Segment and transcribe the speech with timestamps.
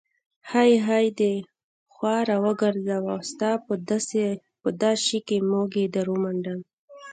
[0.51, 1.33] های های دې
[1.93, 2.97] خوا راوګرزه،
[3.29, 3.51] ستا
[4.61, 6.59] په دا شي کې موږی در ومنډم.